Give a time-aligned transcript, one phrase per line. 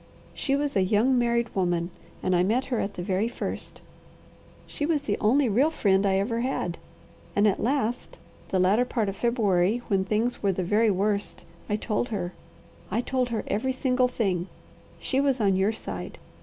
[0.33, 1.91] She was a young married woman
[2.23, 3.83] and I met her at the very first.
[4.65, 6.79] She was the only real friend I ever had,
[7.35, 8.17] and at last,
[8.49, 12.33] the latter part of February, when things were the very worst, I told her.
[12.89, 14.47] I told her every single thing.
[14.99, 16.17] She was on your side.